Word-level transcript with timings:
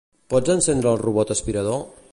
Pots 0.33 0.53
encendre 0.53 0.91
el 0.95 0.99
robot 1.03 1.35
aspirador? 1.37 1.81